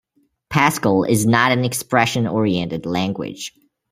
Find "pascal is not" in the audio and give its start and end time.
0.49-1.51